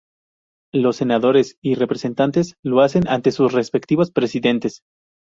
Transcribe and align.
Los 0.73 0.95
Senadores 0.95 1.59
y 1.61 1.75
Representantes 1.75 2.55
lo 2.63 2.81
hacen 2.81 3.07
ante 3.07 3.31
sus 3.31 3.53
respectivos 3.53 4.09
Presidentes. 4.09 4.81